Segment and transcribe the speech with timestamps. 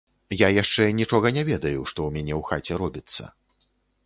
[0.37, 3.23] Я яшчэ нічога не ведаю, што ў мяне ў хаце робіцца.